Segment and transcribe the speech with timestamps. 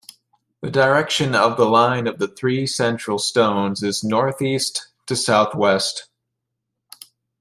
[0.61, 6.09] The direction of the line of the three central stones is northeast to southwest.